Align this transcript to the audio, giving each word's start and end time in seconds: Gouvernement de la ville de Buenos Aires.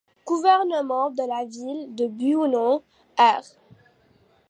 Gouvernement 0.25 1.11
de 1.11 1.21
la 1.29 1.45
ville 1.47 1.93
de 1.93 2.07
Buenos 2.07 2.81
Aires. 3.19 3.55